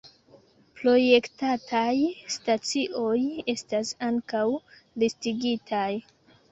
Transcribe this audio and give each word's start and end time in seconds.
Projektataj 0.79 1.93
stacioj 2.37 3.15
estas 3.57 3.95
ankaŭ 4.11 4.45
listigitaj. 5.05 5.89